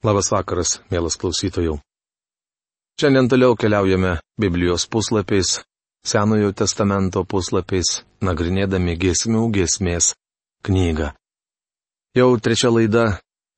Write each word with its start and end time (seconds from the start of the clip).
Labas 0.00 0.30
vakaras, 0.32 0.78
mielas 0.88 1.18
klausytojų. 1.20 1.74
Šiandien 2.96 3.26
toliau 3.28 3.52
keliaujame 3.52 4.14
Biblijos 4.40 4.86
puslapiais, 4.88 5.58
Senojo 6.00 6.54
testamento 6.56 7.20
puslapiais, 7.28 8.00
nagrinėdami 8.24 8.94
giesmių 8.96 9.42
giesmės 9.52 10.14
knygą. 10.64 11.10
Jau 12.16 12.30
trečia 12.40 12.70
laida, 12.72 13.02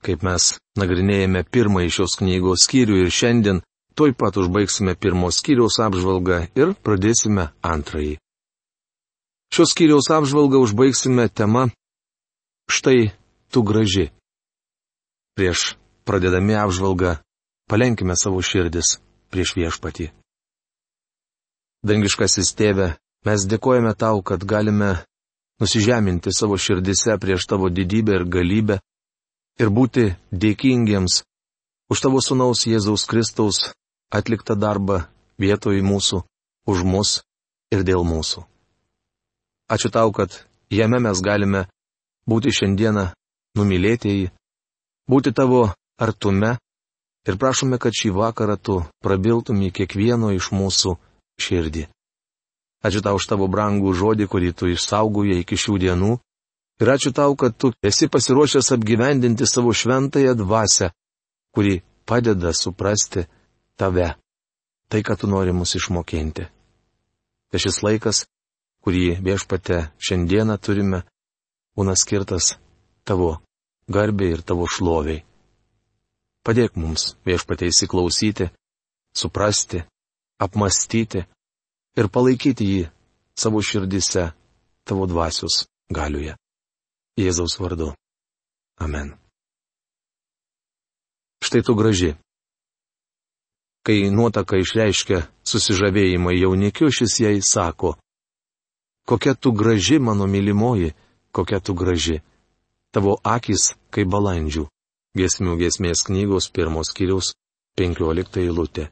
kaip 0.03 0.25
mes 0.27 0.57
nagrinėjame 0.83 1.45
pirmąjį 1.47 1.93
šios 1.95 2.17
knygos 2.19 2.65
skyrių 2.67 2.97
ir 3.05 3.15
šiandien 3.15 3.61
tuoj 3.95 4.17
pat 4.19 4.41
užbaigsime 4.43 4.97
pirmos 4.99 5.39
skyriaus 5.39 5.79
apžvalgą 5.87 6.41
ir 6.59 6.75
pradėsime 6.83 7.53
antrąjį. 7.63 8.17
Šios 9.55 9.77
skyriaus 9.77 10.11
apžvalgą 10.11 10.59
užbaigsime 10.67 11.29
tema 11.31 11.69
Štai 12.67 13.13
tu 13.53 13.63
graži. 13.63 14.11
Prieš 15.37 15.77
pradedami 16.05 16.55
apžvalgą, 16.59 17.17
palenkime 17.71 18.17
savo 18.17 18.43
širdis 18.43 18.99
prieš 19.33 19.55
viešpatį. 19.57 20.11
Dangiškasis 21.83 22.53
tėve, 22.55 22.93
mes 23.27 23.47
dėkojame 23.51 23.95
tau, 23.99 24.23
kad 24.23 24.45
galime 24.47 25.03
nusižeminti 25.63 26.31
savo 26.35 26.59
širdise 26.59 27.19
prieš 27.23 27.47
tavo 27.51 27.71
didybę 27.71 28.21
ir 28.21 28.25
galybę 28.27 28.79
ir 29.63 29.71
būti 29.71 30.13
dėkingiems 30.31 31.23
už 31.93 32.01
tavo 32.01 32.23
sunaus 32.25 32.65
Jėzaus 32.67 33.05
Kristaus 33.11 33.73
atliktą 34.13 34.57
darbą 34.57 35.03
vietoj 35.43 35.83
mūsų, 35.85 36.23
už 36.71 36.85
mus 36.87 37.21
ir 37.73 37.85
dėl 37.85 38.05
mūsų. 38.07 38.45
Ačiū 39.73 39.91
tau, 39.93 40.13
kad 40.13 40.45
jame 40.71 41.01
mes 41.01 41.21
galime 41.25 41.67
būti 42.29 42.53
šiandieną 42.53 43.11
numylėtieji, 43.59 44.31
būti 45.09 45.33
tavo 45.37 45.73
artume 45.99 46.57
ir 47.29 47.39
prašome, 47.39 47.79
kad 47.79 47.95
šį 47.95 48.13
vakarą 48.17 48.57
tu 48.57 48.83
prabiltum 49.05 49.63
į 49.63 49.73
kiekvieno 49.77 50.33
iš 50.35 50.51
mūsų 50.55 50.97
širdį. 51.41 51.87
Ačiū 52.83 53.03
tau 53.03 53.15
už 53.15 53.29
tavo 53.31 53.47
brangų 53.47 53.95
žodį, 53.95 54.27
kurį 54.27 54.51
tu 54.59 54.67
išsaugojai 54.73 55.43
iki 55.45 55.59
šių 55.59 55.79
dienų. 55.85 56.13
Ir 56.83 56.91
ačiū 56.91 57.13
tau, 57.15 57.37
kad 57.39 57.55
tu 57.55 57.71
esi 57.79 58.09
pasiruošęs 58.11 58.73
apgyvendinti 58.75 59.47
savo 59.47 59.71
šventąją 59.71 60.35
dvasę, 60.35 60.91
kuri 61.55 61.83
padeda 62.07 62.51
suprasti 62.51 63.29
tave. 63.79 64.17
Tai, 64.91 65.01
ką 65.07 65.15
tu 65.17 65.31
nori 65.31 65.55
mus 65.55 65.77
išmokinti. 65.79 66.49
Tai 67.49 67.59
šis 67.63 67.79
laikas, 67.87 68.27
kurį 68.83 69.23
viešpate 69.23 69.93
šiandieną 70.03 70.59
turime, 70.59 71.05
būna 71.79 71.95
skirtas 71.97 72.57
tavo 73.07 73.39
garbė 73.89 74.33
ir 74.35 74.43
tavo 74.43 74.67
šloviai. 74.67 75.23
Padėk 76.43 76.75
mums 76.75 77.15
viešpatie 77.27 77.69
įsiklausyti, 77.71 78.49
suprasti, 79.15 79.85
apmastyti 80.43 81.23
ir 81.99 82.09
palaikyti 82.11 82.67
jį 82.67 82.85
savo 83.39 83.63
širdise, 83.63 84.33
tavo 84.85 85.07
dvasios 85.07 85.67
galiuje. 85.93 86.35
Jėzaus 87.21 87.59
vardu. 87.61 87.93
Amen. 88.81 89.15
Štai 91.43 91.63
tu 91.63 91.75
graži. 91.79 92.15
Kai 93.83 94.11
nuotaka 94.15 94.59
išreiškia 94.63 95.25
susižavėjimą 95.47 96.33
jaunikiu, 96.39 96.91
šis 96.95 97.19
jai 97.19 97.39
sako, 97.43 97.97
kokia 99.07 99.35
tu 99.35 99.51
graži, 99.53 99.99
mano 99.99 100.27
mylimoji, 100.31 100.95
kokia 101.35 101.59
tu 101.61 101.75
graži. 101.75 102.23
Tavo 102.95 103.19
akis 103.25 103.75
kaip 103.91 104.09
balandžių. 104.13 104.69
Gesmių 105.13 105.59
gesmės 105.61 106.01
knygos 106.09 106.47
pirmos 106.57 106.89
kiriaus 106.97 107.35
15 107.77 108.39
eilutė. 108.41 108.87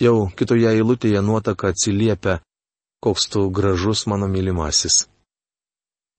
Jau 0.00 0.30
kitoje 0.32 0.70
eilutėje 0.70 1.20
nuotaka 1.20 1.74
atsiliepia, 1.74 2.38
koks 3.04 3.28
tu 3.28 3.42
gražus 3.52 4.06
mano 4.08 4.30
mylimasis. 4.32 5.02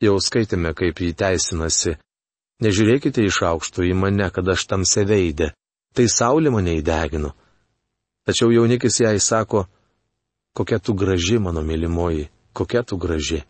Jau 0.06 0.19
skaitėme, 0.22 0.75
kaip 0.78 1.01
jį 1.01 1.12
teisinasi. 1.18 1.95
Nežiūrėkite 2.62 3.25
iš 3.25 3.41
aukšto 3.50 3.81
į 3.90 3.97
mane, 3.97 4.29
kad 4.29 4.53
aš 4.53 4.69
tam 4.69 4.85
seveidė, 4.85 5.50
tai 5.97 6.06
saulė 6.06 6.53
mane 6.53 6.78
įdegino. 6.78 7.34
Tačiau 8.29 8.53
jaunikis 8.53 9.01
jai 9.01 9.18
sako, 9.18 9.66
kokia 10.53 10.78
tu 10.78 10.94
graži 10.94 11.41
mano 11.41 11.66
mylimoji, 11.66 12.29
kokia 12.53 12.85
tu 12.85 13.01
graži. 13.01 13.41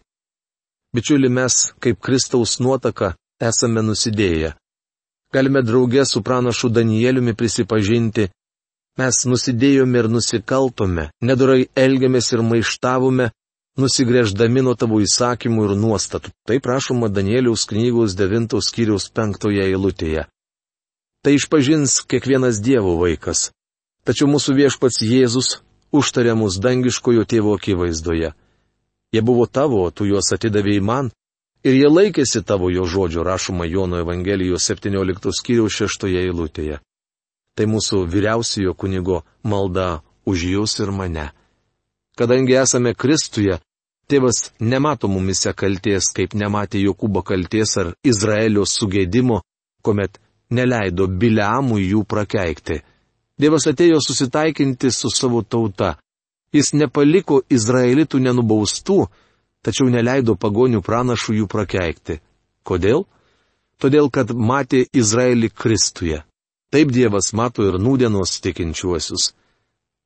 Bičiuli 0.95 1.27
mes, 1.27 1.73
kaip 1.83 1.99
Kristaus 1.99 2.61
nuotaka, 2.63 3.17
esame 3.43 3.83
nusidėję 3.83 4.55
galime 5.35 5.61
draugė 5.65 6.05
su 6.07 6.21
pranašu 6.23 6.69
Danieliumi 6.71 7.35
prisipažinti, 7.35 8.29
mes 8.99 9.25
nusidėjome 9.27 10.03
ir 10.03 10.07
nusikaltome, 10.11 11.09
nedorai 11.21 11.65
elgiamės 11.75 12.31
ir 12.31 12.43
maištavome, 12.51 13.31
nusigrėždami 13.81 14.63
nuo 14.63 14.75
tavo 14.79 15.01
įsakymų 15.03 15.67
ir 15.67 15.73
nuostatų. 15.79 16.31
Tai 16.47 16.59
prašoma 16.63 17.09
Danieliaus 17.11 17.67
knygos 17.71 18.15
9 18.15 18.55
skyriaus 18.63 19.09
5 19.11 19.51
eilutėje. 19.65 20.25
Tai 21.25 21.33
išpažins 21.33 21.99
kiekvienas 22.07 22.61
Dievo 22.63 22.95
vaikas. 23.01 23.49
Tačiau 24.05 24.29
mūsų 24.29 24.55
viešpats 24.61 25.01
Jėzus 25.01 25.57
užtarė 25.91 26.35
mus 26.37 26.59
dangiškojo 26.61 27.25
tėvo 27.25 27.55
akivaizdoje. 27.57 28.31
Jie 29.11 29.21
buvo 29.25 29.47
tavo, 29.47 29.81
tu 29.91 30.05
juos 30.05 30.31
atidavėjai 30.35 30.83
man, 30.83 31.09
Ir 31.65 31.73
jie 31.73 31.89
laikėsi 31.89 32.43
tavo 32.45 32.69
jo 32.69 32.83
žodžio 32.85 33.23
rašoma 33.25 33.65
Jono 33.65 33.97
Evangelijos 33.97 34.67
17 34.69 35.31
skyriaus 35.33 35.77
6 35.81 36.05
eilutėje. 36.21 36.77
Tai 37.57 37.65
mūsų 37.71 38.03
vyriausiojo 38.11 38.75
kunigo 38.77 39.23
malda 39.41 40.03
už 40.29 40.43
jūs 40.51 40.77
ir 40.83 40.91
mane. 40.93 41.31
Kadangi 42.15 42.53
esame 42.59 42.93
Kristuje, 42.93 43.57
tėvas 44.07 44.51
nemato 44.59 45.09
mumise 45.09 45.55
kalties, 45.57 46.11
kaip 46.13 46.37
nematė 46.37 46.83
Jokūbo 46.83 47.25
kalties 47.25 47.73
ar 47.81 47.93
Izraelio 48.05 48.67
sugėdimo, 48.69 49.41
kuomet 49.81 50.19
neleido 50.53 51.07
Biliamui 51.07 51.89
jų 51.89 52.05
prakeikti. 52.05 52.83
Dievas 53.41 53.65
atėjo 53.67 53.97
susitaikinti 54.05 54.91
su 54.93 55.09
savo 55.09 55.41
tauta. 55.41 55.95
Jis 56.53 56.75
nepaliko 56.77 57.41
Izraelitų 57.49 58.21
nenubaustų, 58.21 58.99
tačiau 59.65 59.89
neleido 59.89 60.37
pagonių 60.37 60.83
pranašų 60.85 61.39
jų 61.41 61.49
prakeikti. 61.49 62.19
Kodėl? 62.65 63.05
Todėl, 63.81 64.11
kad 64.13 64.31
matė 64.31 64.85
Izraelį 64.93 65.49
Kristuje. 65.51 66.21
Taip 66.71 66.93
Dievas 66.93 67.33
mato 67.33 67.65
ir 67.65 67.79
nūdienos 67.81 68.37
tikinčiuosius. 68.45 69.33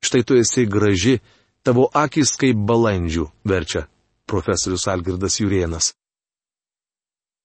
Štai 0.00 0.24
tu 0.24 0.36
esi 0.40 0.66
graži, 0.66 1.20
tavo 1.62 1.88
akis 1.92 2.32
kaip 2.40 2.58
balandžių, 2.66 3.28
verčia 3.44 3.86
profesorius 4.30 4.86
Algirdas 4.88 5.40
Jurienas. 5.40 5.92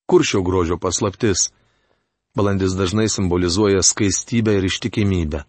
Kur 0.06 0.24
šio 0.24 0.44
grožio 0.46 0.78
paslaptis? 0.78 1.50
Balandis 2.38 2.76
dažnai 2.78 3.08
simbolizuoja 3.10 3.82
skaistybę 3.82 4.54
ir 4.58 4.68
ištikimybę. 4.70 5.44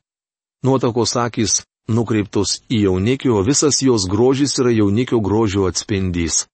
Nuotakos 0.65 1.17
akis 1.21 1.63
nukreiptos 1.89 2.61
į 2.73 2.87
jaunikį, 2.87 3.31
o 3.37 3.43
visas 3.47 3.83
jos 3.83 4.07
grožis 4.11 4.57
yra 4.63 4.73
jaunikio 4.73 5.21
grožio 5.21 5.67
atspindys. 5.69 6.47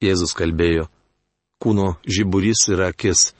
Jėzus 0.00 0.32
kalbėjo, 0.36 0.86
kūno 1.60 1.98
žiburys 2.08 2.64
yra 2.72 2.88
akis, 2.94 3.34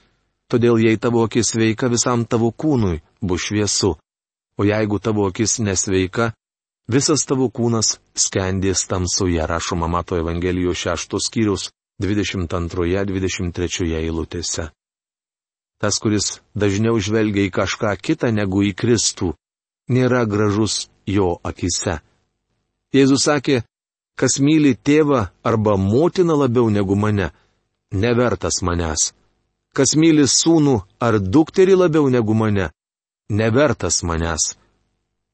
todėl 0.53 0.77
jei 0.83 0.99
tavo 1.01 1.25
akis 1.25 1.55
sveika, 1.55 1.89
visam 1.89 2.27
tavo 2.29 2.51
kūnui 2.53 3.01
bus 3.25 3.47
šviesu, 3.49 3.95
o 4.61 4.67
jeigu 4.69 5.01
tavo 5.01 5.25
akis 5.31 5.59
nesveika, 5.65 6.33
visas 6.91 7.25
tavo 7.25 7.49
kūnas 7.49 7.97
skendės 8.13 8.85
tamsoje, 8.91 9.41
rašoma 9.41 9.89
Mato 9.89 10.19
Evangelijos 10.21 10.85
6 10.85 11.17
skyrius 11.27 11.71
22-23 12.03 13.97
eilutėse. 14.03 14.69
Tas, 15.81 15.97
kuris 15.97 16.41
dažniau 16.53 17.01
žvelgia 17.01 17.47
į 17.49 17.55
kažką 17.57 17.95
kitą 18.05 18.29
negu 18.37 18.61
į 18.69 18.75
Kristų, 18.77 19.33
nėra 19.89 20.27
gražus 20.29 20.91
jo 21.09 21.39
akise. 21.41 22.01
Jėzus 22.93 23.25
sakė, 23.25 23.63
kas 24.21 24.37
myli 24.45 24.75
tėvą 24.77 25.23
arba 25.49 25.77
motiną 25.81 26.37
labiau 26.43 26.69
negu 26.69 26.97
mane, 26.97 27.31
nevertas 27.93 28.61
manęs. 28.67 29.13
Kas 29.73 29.95
myli 29.97 30.27
sūnų 30.29 30.77
ar 31.01 31.17
dukterį 31.21 31.79
labiau 31.85 32.11
negu 32.13 32.35
mane, 32.37 32.69
nevertas 33.31 34.03
manęs. 34.05 34.55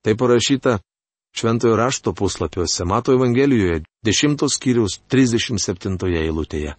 Tai 0.05 0.15
parašyta 0.15 0.79
Šventojo 1.37 1.77
rašto 1.77 2.15
puslapiuose, 2.17 2.85
Mato 2.88 3.12
Evangelijoje, 3.12 3.83
10 4.09 4.47
skyrius 4.49 5.00
37 5.12 5.99
eilutėje. 6.23 6.73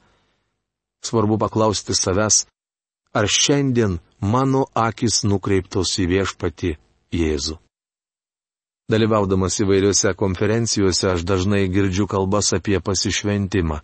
Svarbu 1.05 1.37
paklausti 1.37 1.93
savęs, 1.93 2.47
ar 3.13 3.29
šiandien 3.29 3.99
mano 4.33 4.65
akis 4.73 5.21
nukreiptos 5.29 5.93
į 6.01 6.07
viešpati 6.13 6.73
Jėzų. 7.13 7.59
Dalyvaudamas 8.87 9.59
įvairiose 9.59 10.13
konferencijose 10.15 11.09
aš 11.11 11.25
dažnai 11.27 11.65
girdžiu 11.67 12.05
kalbas 12.07 12.53
apie 12.55 12.79
pasišventimą. 12.79 13.81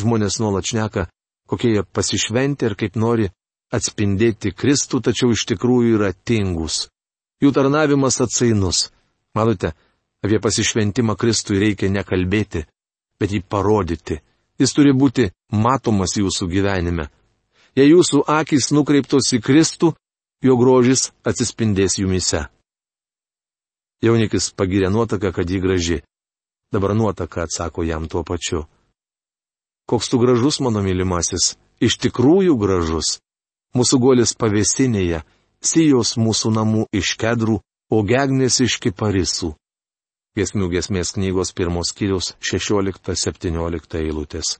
Žmonės 0.00 0.36
nuolat 0.40 0.68
šneka, 0.68 1.06
kokie 1.48 1.70
jie 1.72 1.84
pasišventi 1.84 2.68
ir 2.68 2.76
kaip 2.76 2.98
nori 3.00 3.30
atspindėti 3.72 4.52
Kristų, 4.52 5.00
tačiau 5.08 5.32
iš 5.32 5.46
tikrųjų 5.48 5.96
yra 5.96 6.12
tingus. 6.12 6.90
Jų 7.40 7.54
tarnavimas 7.56 8.20
atsainus. 8.20 8.90
Matote, 9.32 9.72
apie 10.20 10.38
pasišventimą 10.44 11.16
Kristui 11.16 11.56
reikia 11.64 11.88
nekalbėti, 11.88 12.66
bet 13.16 13.32
jį 13.32 13.40
parodyti. 13.48 14.20
Jis 14.60 14.76
turi 14.76 14.92
būti 14.92 15.30
matomas 15.56 16.18
jūsų 16.20 16.52
gyvenime. 16.52 17.08
Jei 17.72 17.88
jūsų 17.88 18.26
akis 18.28 18.74
nukreiptos 18.76 19.32
į 19.32 19.40
Kristų, 19.40 19.94
jo 20.44 20.56
grožis 20.60 21.08
atsispindės 21.24 21.96
jumise. 21.96 22.50
Jaunikis 24.02 24.50
pagirė 24.58 24.90
nuotaką, 24.90 25.30
kad 25.32 25.50
ji 25.50 25.60
graži. 25.62 25.98
Dabar 26.72 26.94
nuotaka 26.96 27.44
atsako 27.46 27.84
jam 27.86 28.08
tuo 28.08 28.24
pačiu. 28.24 28.64
Koks 29.86 30.08
tu 30.08 30.18
gražus, 30.18 30.58
mano 30.60 30.82
mylimasis, 30.82 31.54
iš 31.80 31.98
tikrųjų 32.02 32.56
gražus. 32.58 33.20
Mūsų 33.76 33.98
golis 34.02 34.34
pavėsinėje, 34.36 35.22
sijos 35.62 36.16
mūsų 36.18 36.52
namų 36.58 36.86
iš 36.92 37.14
kedrų, 37.20 37.60
o 37.92 38.02
gegnės 38.02 38.60
iš 38.64 38.78
kiparisų. 38.82 39.54
Gesmių 40.36 40.68
gesmės 40.72 41.12
knygos 41.12 41.52
pirmos 41.52 41.92
kiriaus 41.92 42.32
16-17 42.40 43.98
eilutės. 44.00 44.56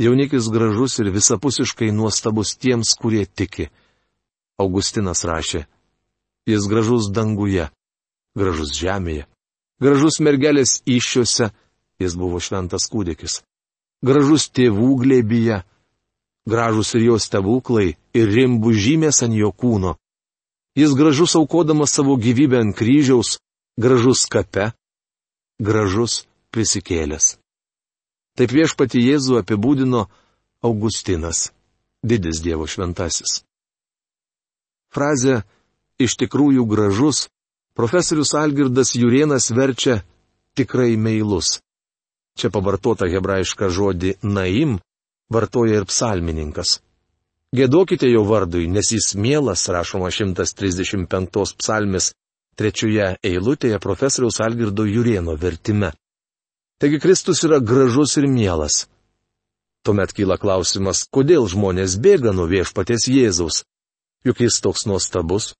Jaunikis 0.00 0.48
gražus 0.52 0.98
ir 1.00 1.10
visapusiškai 1.12 1.90
nuostabus 1.92 2.56
tiems, 2.56 2.94
kurie 3.00 3.24
tiki. 3.26 3.70
Augustinas 4.60 5.24
rašė, 5.24 5.64
jis 6.48 6.66
gražus 6.68 7.08
danguje, 7.12 7.70
gražus 8.38 8.74
žemėje, 8.78 9.26
gražus 9.82 10.20
mergelės 10.20 10.80
iššiose, 10.86 11.50
jis 12.02 12.16
buvo 12.18 12.40
šventas 12.40 12.88
kūdikis, 12.92 13.40
gražus 14.04 14.48
tėvų 14.50 14.90
glėbyje, 15.02 15.62
gražus 16.48 16.94
ir 16.98 17.06
jo 17.10 17.18
stebuklai 17.20 17.92
ir 18.16 18.32
rimbų 18.36 18.72
žymės 18.74 19.22
ant 19.26 19.36
jo 19.36 19.52
kūno. 19.52 19.96
Jis 20.78 20.94
gražus 20.96 21.36
aukodamas 21.36 21.92
savo 21.92 22.16
gyvybę 22.16 22.62
ant 22.64 22.76
kryžiaus, 22.76 23.36
gražus 23.76 24.24
kape, 24.24 24.72
gražus 25.60 26.24
prisikėlęs. 26.52 27.36
Taip 28.36 28.52
viešpati 28.56 29.02
Jėzų 29.04 29.42
apibūdino 29.42 30.06
Augustinas, 30.64 31.50
didis 32.00 32.40
Dievo 32.40 32.64
šventasis. 32.64 33.42
Frazę 34.92 35.42
iš 36.00 36.16
tikrųjų 36.20 36.64
gražus 36.68 37.26
profesorius 37.76 38.34
Algirdas 38.34 38.94
Jurienas 38.94 39.50
verčia 39.50 40.02
tikrai 40.56 40.96
meilus. 40.96 41.60
Čia 42.38 42.48
pavartota 42.52 43.08
hebrajiška 43.12 43.68
žodį 43.68 44.16
naim 44.22 44.78
vartoja 45.32 45.80
ir 45.80 45.88
psalmininkas. 45.88 46.80
Gėdokite 47.52 48.08
jo 48.08 48.22
vardui, 48.24 48.64
nes 48.68 48.92
jis 48.94 49.12
mielas, 49.14 49.66
rašoma 49.68 50.08
135 50.08 51.56
psalmis 51.60 52.12
trečioje 52.56 53.10
eilutėje 53.24 53.80
profesoriaus 53.80 54.40
Algirdo 54.40 54.86
Jurieno 54.88 55.36
vertime. 55.36 55.92
Taigi 56.80 57.00
Kristus 57.00 57.44
yra 57.44 57.60
gražus 57.60 58.16
ir 58.16 58.28
mielas. 58.28 58.86
Tuomet 59.84 60.14
kyla 60.16 60.38
klausimas, 60.40 61.04
kodėl 61.12 61.44
žmonės 61.50 61.98
bėga 62.00 62.32
nuo 62.32 62.48
viešpaties 62.48 63.08
Jėzaus 63.12 63.62
juk 64.24 64.40
jis 64.40 64.60
toks 64.62 64.86
nuostabus. 64.86 65.54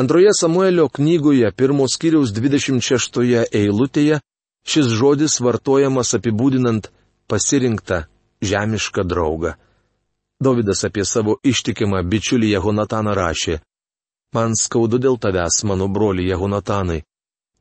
Antroje 0.00 0.30
Samuelio 0.40 0.88
knygoje 0.88 1.52
pirmos 1.52 1.98
kiriaus 2.00 2.30
26 2.32 3.18
eilutėje 3.60 4.20
šis 4.72 4.86
žodis 5.00 5.34
vartojamas 5.44 6.14
apibūdinant 6.16 6.88
pasirinktą 7.28 7.98
žemišką 8.50 9.04
draugą. 9.10 9.52
Davidas 10.40 10.86
apie 10.88 11.04
savo 11.04 11.36
ištikimą 11.52 12.00
bičiulį 12.14 12.54
Jehonataną 12.54 13.12
rašė. 13.20 13.58
Man 14.32 14.56
skaudu 14.56 15.02
dėl 15.04 15.20
tavęs, 15.20 15.60
mano 15.68 15.90
broli 15.92 16.30
Jehonatanai. 16.30 17.02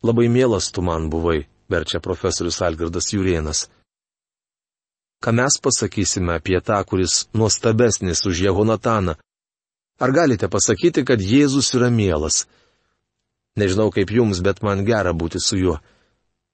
Labai 0.08 0.30
mielas 0.32 0.72
tu 0.72 0.82
man 0.82 1.10
buvai, 1.12 1.42
verčia 1.68 2.00
profesorius 2.00 2.62
Algirdas 2.62 3.12
Jurienas. 3.12 3.66
Ką 5.20 5.36
mes 5.36 5.60
pasakysime 5.60 6.40
apie 6.40 6.62
tą, 6.64 6.80
kuris 6.88 7.26
nuostabesnis 7.36 8.24
už 8.32 8.48
Jehonataną, 8.48 9.20
Ar 10.00 10.12
galite 10.16 10.48
pasakyti, 10.48 11.04
kad 11.04 11.20
Jėzus 11.20 11.74
yra 11.76 11.90
mielas? 11.92 12.46
Nežinau 13.60 13.90
kaip 13.92 14.12
jums, 14.16 14.40
bet 14.40 14.62
man 14.64 14.86
gera 14.88 15.12
būti 15.12 15.42
su 15.44 15.60
juo. 15.60 15.80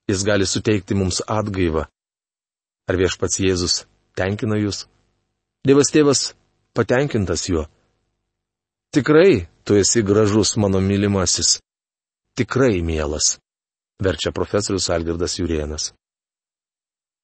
Jis 0.10 0.24
gali 0.26 0.48
suteikti 0.50 0.98
mums 0.98 1.22
atgaivą. 1.22 1.86
Ar 2.90 2.98
viešpats 2.98 3.42
Jėzus 3.42 3.84
tenkina 4.18 4.58
jūs? 4.58 4.86
Dievas 5.66 5.90
tėvas 5.94 6.34
patenkintas 6.78 7.46
juo. 7.50 7.66
Tikrai 8.94 9.48
tu 9.66 9.78
esi 9.78 10.02
gražus 10.06 10.56
mano 10.58 10.82
mylimasis. 10.82 11.60
Tikrai 12.38 12.82
mielas. 12.82 13.38
Verčia 14.02 14.32
profesorius 14.32 14.90
Algirdas 14.90 15.38
Jurienas. 15.40 15.94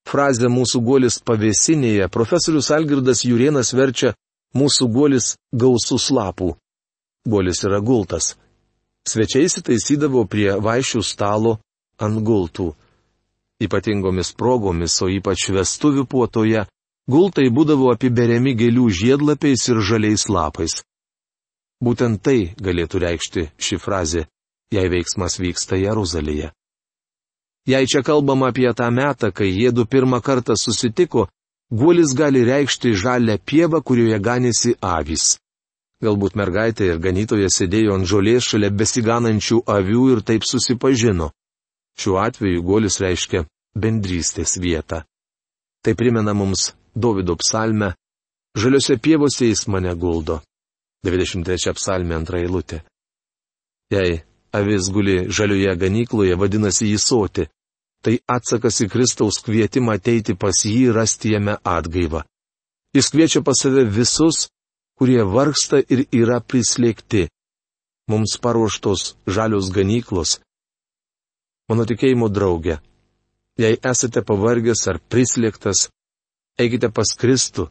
Frazę 0.08 0.50
mūsų 0.50 0.82
golis 0.86 1.20
pavėsinėje 1.22 2.08
profesorius 2.14 2.72
Algirdas 2.74 3.22
Jurienas 3.26 3.74
verčia 3.78 4.14
mūsų 4.58 4.88
guolis 4.92 5.36
gausus 5.52 6.10
lapų. 6.12 6.56
Guolis 7.28 7.64
yra 7.68 7.80
gultas. 7.80 8.36
Svečiai 9.08 9.48
įsitaisydavo 9.48 10.26
prie 10.30 10.52
vaišių 10.62 11.02
stalo 11.06 11.58
ant 12.02 12.22
gultų. 12.26 12.72
Ypatingomis 13.62 14.34
progomis, 14.38 14.96
o 15.02 15.10
ypač 15.10 15.50
vestuvių 15.54 16.06
puotoje, 16.10 16.66
gultai 17.10 17.50
būdavo 17.54 17.92
apiberiami 17.94 18.56
gėlių 18.58 18.88
žiedlapiais 19.02 19.68
ir 19.70 19.82
žaliais 19.86 20.28
lapais. 20.30 20.82
Būtent 21.82 22.22
tai 22.22 22.54
galėtų 22.62 23.02
reikšti 23.02 23.48
ši 23.58 23.78
frazė, 23.82 24.26
jei 24.74 24.90
veiksmas 24.90 25.40
vyksta 25.42 25.78
Jeruzalėje. 25.82 26.52
Jei 27.70 27.86
čia 27.86 28.02
kalbama 28.06 28.50
apie 28.50 28.70
tą 28.74 28.90
metą, 28.94 29.30
kai 29.34 29.50
jėdu 29.50 29.86
pirmą 29.86 30.22
kartą 30.22 30.58
susitiko, 30.58 31.28
Guolis 31.72 32.16
gali 32.16 32.44
reikšti 32.46 32.92
žalę 33.04 33.38
pievą, 33.48 33.80
kurioje 33.82 34.20
ganėsi 34.20 34.76
avys. 34.82 35.38
Galbūt 36.04 36.36
mergaitė 36.36 36.90
ir 36.92 37.00
ganytoje 37.00 37.48
sėdėjo 37.54 37.96
ant 37.96 38.10
žolės 38.10 38.50
šalia 38.52 38.72
besiganančių 38.74 39.62
avių 39.78 40.04
ir 40.16 40.24
taip 40.28 40.44
susipažino. 40.48 41.30
Šiuo 42.00 42.20
atveju 42.20 42.66
guolis 42.66 43.00
reiškia 43.04 43.46
bendrystės 43.78 44.58
vietą. 44.60 45.04
Tai 45.84 45.96
primena 45.96 46.34
mums 46.34 46.72
Davido 46.92 47.38
psalmę 47.40 47.94
Žaliuose 48.56 48.98
pievose 48.98 49.48
jis 49.48 49.68
mane 49.72 49.94
guldo. 49.96 50.42
23 51.08 51.72
psalmė 51.78 52.18
antra 52.18 52.42
eilutė. 52.44 52.82
Jei 53.96 54.18
avis 54.52 54.90
guli 54.92 55.30
žalioje 55.32 55.76
ganykloje, 55.80 56.36
vadinasi 56.36 56.90
jį 56.90 56.98
soti. 57.00 57.46
Tai 58.02 58.16
atsakas 58.36 58.82
į 58.82 58.88
Kristaus 58.90 59.38
kvietimą 59.46 60.00
ateiti 60.00 60.34
pas 60.34 60.64
jį 60.66 60.88
ir 60.90 60.96
rasti 60.98 61.36
jame 61.36 61.58
atgaivą. 61.62 62.24
Jis 62.98 63.12
kviečia 63.14 63.42
pas 63.46 63.62
save 63.62 63.86
visus, 63.86 64.48
kurie 64.98 65.22
vargsta 65.24 65.80
ir 65.82 66.08
yra 66.12 66.42
prislėgti. 66.42 67.28
Mums 68.10 68.36
paruoštos 68.42 69.14
žalios 69.28 69.70
ganyklos. 69.72 70.40
Mano 71.70 71.86
tikėjimo 71.88 72.28
draugė, 72.28 72.82
jei 73.62 73.78
esate 73.92 74.26
pavargęs 74.28 74.82
ar 74.92 75.00
prislėgtas, 75.00 75.86
eikite 76.60 76.90
pas 76.92 77.14
Kristų, 77.22 77.70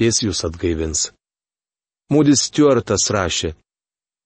jis 0.00 0.22
jūs 0.24 0.44
atgaivins. 0.48 1.10
Mūdis 2.10 2.46
Stuartas 2.48 3.10
rašė, 3.12 3.52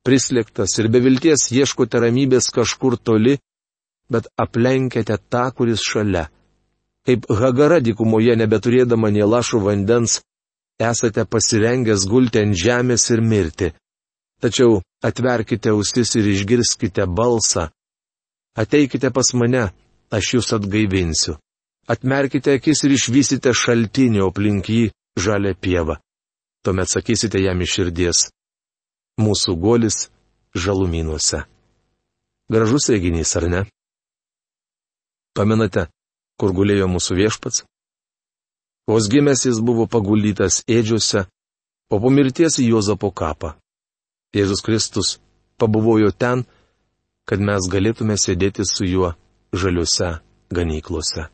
prislėgtas 0.07 0.79
ir 0.79 0.89
be 0.93 1.03
vilties 1.03 1.49
ieškote 1.53 2.01
ramybės 2.05 2.53
kažkur 2.55 2.97
toli, 2.97 3.35
bet 4.11 4.29
aplenkėte 4.41 5.17
tą, 5.31 5.51
kuris 5.57 5.83
šalia. 5.85 6.29
Kaip 7.05 7.27
Hagara 7.29 7.81
dykumoje 7.85 8.37
nebeturėdama 8.41 9.11
nie 9.13 9.25
lašų 9.29 9.61
vandens, 9.67 10.21
esate 10.81 11.25
pasirengęs 11.29 12.07
gulti 12.09 12.41
ant 12.41 12.57
žemės 12.57 13.11
ir 13.13 13.21
mirti. 13.21 13.73
Tačiau 14.41 14.81
atverkite 15.05 15.73
ausis 15.73 16.15
ir 16.17 16.29
išgirskite 16.33 17.07
balsą. 17.07 17.69
Ateikite 18.57 19.11
pas 19.11 19.33
mane, 19.35 19.71
aš 20.11 20.35
jūs 20.35 20.53
atgaivinsiu. 20.57 21.37
Atmerkite 21.89 22.55
akis 22.57 22.85
ir 22.87 22.95
išvysite 22.97 23.53
šaltinį 23.53 24.23
aplink 24.25 24.71
jį 24.73 24.85
žalę 25.21 25.53
pievą. 25.55 25.99
Tuomet 26.65 26.89
sakysite 26.89 27.43
jam 27.45 27.61
iš 27.61 27.75
širdies. 27.77 28.21
Mūsų 29.21 29.57
golis 29.61 30.09
žalumynuose. 30.57 31.45
Gražus 32.49 32.89
reginys, 32.89 33.37
ar 33.37 33.49
ne? 33.53 33.61
Pamenate, 35.35 35.89
kur 36.39 36.55
gulėjo 36.55 36.87
mūsų 36.91 37.17
viešpats? 37.19 37.65
Vos 38.87 39.09
gimęs 39.11 39.47
jis 39.49 39.59
buvo 39.65 39.87
paguldytas 39.91 40.61
ėdžiuose, 40.71 41.25
o 41.91 41.99
po 42.01 42.11
mirties 42.11 42.61
į 42.63 42.69
Jozapo 42.75 43.11
kapą. 43.11 43.55
Jėzus 44.37 44.63
Kristus 44.67 45.19
pabuvojo 45.59 46.11
ten, 46.13 46.45
kad 47.25 47.41
mes 47.41 47.67
galėtume 47.71 48.17
sėdėti 48.21 48.67
su 48.69 48.87
juo 48.87 49.15
žaliuose 49.55 50.11
ganyklose. 50.55 51.31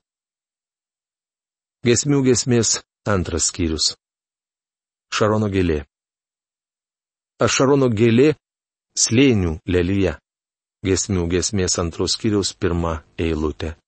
Gesmių 1.84 2.22
gesmės 2.28 2.78
antras 3.08 3.48
skyrius. 3.50 3.94
Šarono 5.10 5.48
gėlė. 5.50 5.82
Ašarono 7.40 7.88
gėlė- 7.88 8.34
slėnių 9.04 9.58
lelyje. 9.66 10.18
Gesmių 10.84 11.26
gesmės 11.32 11.78
antros 11.80 12.16
kiriaus 12.20 12.52
pirmą 12.52 13.00
eilutę. 13.18 13.79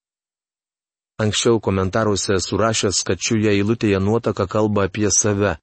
Anksčiau 1.21 1.59
komentaruose 1.59 2.39
surašęs, 2.41 3.03
kad 3.05 3.21
šioje 3.21 3.51
eilutėje 3.53 3.99
nuotaka 4.01 4.47
kalba 4.49 4.87
apie 4.87 5.11
save. 5.11 5.57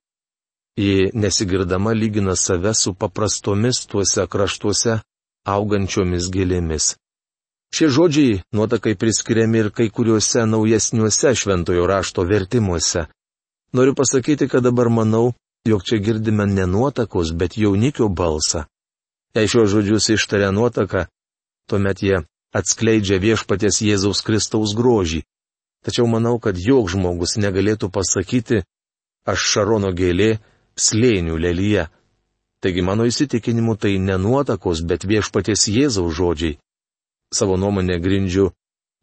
Ji 0.78 1.10
nesigirdama 1.14 1.90
lygina 1.92 2.36
save 2.36 2.74
su 2.74 2.94
paprastomis 2.94 3.82
tuose 3.90 4.26
kraštuose 4.30 5.00
augančiomis 5.46 6.30
gėlėmis. 6.30 6.94
Šie 7.74 7.88
žodžiai 7.90 8.40
nuotakai 8.54 8.94
priskiriami 8.98 9.58
ir 9.62 9.70
kai 9.74 9.88
kuriuose 9.90 10.46
naujesniuose 10.46 11.34
šventojo 11.34 11.86
rašto 11.86 12.22
vertimuose. 12.26 13.06
Noriu 13.72 13.94
pasakyti, 13.94 14.48
kad 14.48 14.62
dabar 14.62 14.90
manau, 14.90 15.32
jog 15.66 15.82
čia 15.86 15.98
girdime 15.98 16.46
ne 16.46 16.66
nuotakos, 16.66 17.30
bet 17.34 17.58
jaunikio 17.58 18.08
balsą. 18.08 18.64
Jei 19.34 19.50
šios 19.50 19.70
žodžius 19.70 20.10
ištaria 20.14 20.50
nuotaka, 20.50 21.06
tuomet 21.70 22.02
jie 22.02 22.22
atskleidžia 22.54 23.18
viešpaties 23.22 23.82
Jėzaus 23.86 24.22
Kristaus 24.26 24.74
grožį. 24.74 25.22
Tačiau 25.84 26.06
manau, 26.06 26.36
kad 26.38 26.58
jog 26.60 26.90
žmogus 26.92 27.38
negalėtų 27.40 27.88
pasakyti, 27.92 28.62
aš 29.24 29.46
šarono 29.52 29.92
gėlė, 29.96 30.38
slėnių 30.76 31.38
lelyje. 31.40 31.86
Taigi 32.60 32.82
mano 32.84 33.06
įsitikinimu 33.08 33.76
tai 33.80 33.96
ne 33.98 34.18
nuotakos, 34.20 34.82
bet 34.84 35.06
viešpaties 35.08 35.68
Jėzaus 35.72 36.12
žodžiai 36.16 36.58
savo 37.32 37.56
nuomonę 37.56 37.96
grindžiu 38.02 38.50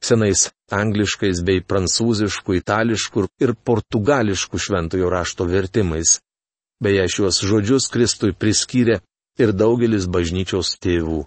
senais 0.03 0.49
angliškais 0.71 1.41
bei 1.47 1.63
prancūziškų, 1.63 2.59
itališkų 2.61 3.25
ir 3.41 3.53
portugališkų 3.65 4.59
šventojo 4.61 5.09
rašto 5.09 5.47
vertimais. 5.49 6.19
Beje, 6.83 7.07
šiuos 7.09 7.41
žodžius 7.41 7.89
Kristui 7.89 8.35
priskyrė 8.37 8.99
ir 9.41 9.53
daugelis 9.53 10.05
bažnyčios 10.05 10.75
tėvų. 10.83 11.23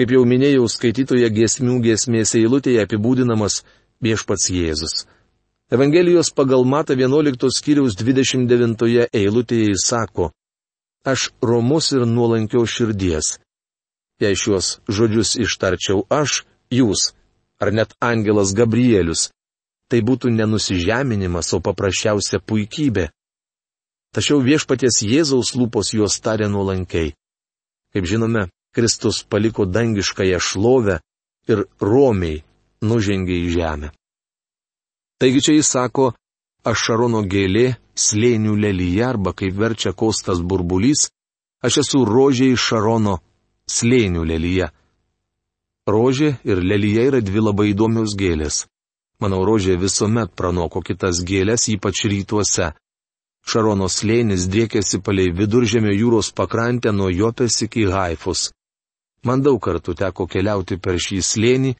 Kaip 0.00 0.14
jau 0.16 0.24
minėjau, 0.26 0.64
skaitytoje 0.72 1.28
giesmių 1.30 1.76
giesmės 1.84 2.34
eilutėje 2.40 2.82
apibūdinamas 2.82 3.60
viešpats 4.02 4.50
Jėzus. 4.50 5.04
Evangelijos 5.72 6.28
pagal 6.36 6.66
Mata 6.68 6.94
11 6.98 7.48
skyriaus 7.56 7.96
29 7.96 9.08
eilutėje 9.12 9.72
jis 9.72 9.86
sako, 9.88 10.32
Aš 11.02 11.32
romus 11.42 11.90
ir 11.96 12.04
nuolankio 12.06 12.62
širdies, 12.66 13.38
Jei 14.22 14.36
šiuos 14.38 14.76
žodžius 14.86 15.34
ištarčiau 15.42 16.04
aš, 16.06 16.44
jūs, 16.70 17.10
ar 17.58 17.72
net 17.74 17.96
angelas 17.98 18.52
Gabrielius, 18.54 19.30
tai 19.90 19.98
būtų 19.98 20.30
nenusižeminimas, 20.30 21.50
o 21.56 21.58
paprasčiausia 21.58 22.38
puikybė. 22.38 23.08
Tačiau 24.14 24.38
viešpaties 24.44 25.00
Jėzaus 25.08 25.54
lūpos 25.58 25.90
juos 25.96 26.20
tarė 26.22 26.46
nuolankiai. 26.52 27.16
Kaip 27.92 28.06
žinome, 28.06 28.46
Kristus 28.72 29.24
paliko 29.24 29.66
dangiškąją 29.66 30.38
šlovę 30.38 31.00
ir 31.50 31.66
romiai 31.80 32.44
nužengė 32.82 33.38
į 33.46 33.48
žemę. 33.56 33.92
Taigi 35.22 35.40
čia 35.44 35.54
jis 35.54 35.70
sako, 35.70 36.12
aš 36.66 36.86
šarono 36.88 37.22
gėlė, 37.22 37.76
slėnių 37.94 38.56
lelyje 38.58 39.04
arba 39.06 39.32
kaip 39.38 39.54
verčia 39.54 39.92
kostas 39.92 40.42
burbulys, 40.42 41.10
aš 41.62 41.82
esu 41.84 42.04
rožiai 42.08 42.56
šarono 42.58 43.20
slėnių 43.70 44.24
lelyje. 44.26 44.70
Rožė 45.86 46.36
ir 46.46 46.62
lelyje 46.62 47.08
yra 47.10 47.20
dvi 47.22 47.42
labai 47.42 47.70
įdomios 47.72 48.14
gėlės. 48.18 48.66
Manau, 49.22 49.44
rožė 49.46 49.76
visuomet 49.78 50.32
pranoko 50.34 50.82
kitas 50.82 51.22
gėlės, 51.26 51.68
ypač 51.70 52.04
rytuose. 52.10 52.72
Šarono 53.46 53.88
slėnis 53.90 54.48
driekėsi 54.50 54.98
palei 55.02 55.30
viduržėmio 55.34 55.94
jūros 55.94 56.30
pakrantę 56.34 56.92
nuo 56.94 57.08
Jopės 57.10 57.60
iki 57.66 57.86
Haifus. 57.90 58.50
Man 59.26 59.42
daug 59.42 59.58
kartų 59.62 59.94
teko 59.98 60.26
keliauti 60.30 60.78
per 60.82 60.98
šį 60.98 61.18
slėnį 61.22 61.74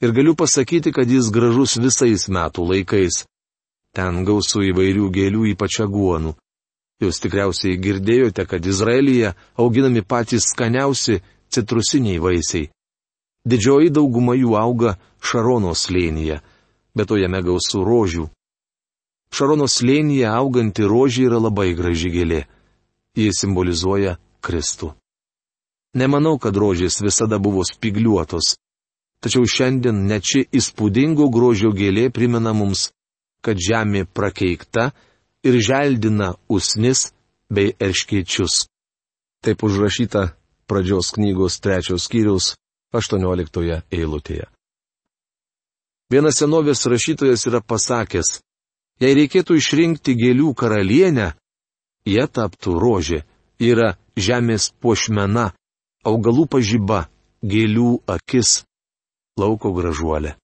ir 0.00 0.12
galiu 0.12 0.34
pasakyti, 0.36 0.92
kad 0.92 1.10
jis 1.10 1.30
gražus 1.32 1.76
visais 1.76 2.28
metų 2.28 2.66
laikais. 2.70 3.24
Ten 3.96 4.24
gausų 4.28 4.66
įvairių 4.70 5.08
gėlių, 5.12 5.46
ypač 5.54 5.80
aguonų. 5.84 6.34
Jūs 7.00 7.20
tikriausiai 7.20 7.76
girdėjote, 7.80 8.46
kad 8.48 8.64
Izraelyje 8.66 9.34
auginami 9.60 10.02
patys 10.02 10.48
skaniausi 10.52 11.20
citrusiniai 11.52 12.20
vaisiai. 12.20 12.70
Didžioji 13.46 13.92
dauguma 13.92 14.34
jų 14.36 14.56
auga 14.58 14.96
Šarono 15.22 15.72
slėnyje, 15.76 16.40
bet 16.96 17.08
to 17.08 17.18
jame 17.20 17.40
gausų 17.44 17.84
rožių. 17.84 18.26
Šarono 19.32 19.68
slėnyje 19.68 20.26
auganti 20.30 20.86
rožė 20.88 21.28
yra 21.28 21.40
labai 21.40 21.72
graži 21.78 22.12
gėlė. 22.12 22.44
Jie 23.16 23.32
simbolizuoja 23.32 24.16
Kristų. 24.44 24.92
Nemanau, 25.96 26.36
kad 26.38 26.56
rožės 26.56 27.00
visada 27.00 27.38
buvo 27.40 27.64
spigliuotos. 27.64 28.56
Tačiau 29.24 29.48
šiandien 29.48 30.04
net 30.10 30.26
ši 30.26 30.46
įspūdingo 30.58 31.28
grožio 31.32 31.72
gėlė 31.74 32.10
primena 32.14 32.52
mums, 32.52 32.90
kad 33.40 33.58
žemė 33.58 34.04
prakeikta 34.06 34.90
ir 35.46 35.60
želdina 35.62 36.34
usnis 36.48 37.10
bei 37.48 37.72
erškiečius. 37.80 38.66
Taip 39.44 39.62
užrašyta 39.62 40.28
pradžios 40.66 41.12
knygos 41.14 41.60
trečios 41.62 42.06
skyriaus 42.08 42.54
18 42.92 43.82
eilutėje. 43.92 44.46
Vienas 46.10 46.38
senovės 46.38 46.84
rašytojas 46.86 47.46
yra 47.50 47.60
pasakęs, 47.60 48.38
jei 49.02 49.14
reikėtų 49.18 49.56
išrinkti 49.58 50.14
gėlių 50.14 50.52
karalienę, 50.54 51.32
jie 52.06 52.26
taptų 52.26 52.76
rožė, 52.78 53.24
yra 53.58 53.96
žemės 54.14 54.70
puošmena, 54.80 55.50
augalų 56.06 56.46
pažyba, 56.46 57.06
gėlių 57.42 57.90
akis, 58.06 58.62
lauko 59.36 59.72
gražuolė. 59.76 60.34